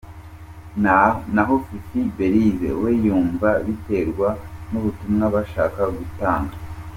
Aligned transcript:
Naho 1.33 1.55
Fifi 1.65 1.99
Belise 2.17 2.69
we 2.81 2.91
yumva 3.05 3.49
biterwa 3.65 4.29
n’ubutumwa 4.71 5.25
bashaka 5.35 5.81
gutanga. 5.97 6.55